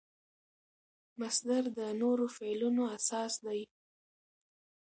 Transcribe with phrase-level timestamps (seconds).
[1.21, 3.61] مصدر د نورو فعلونو اساس دئ.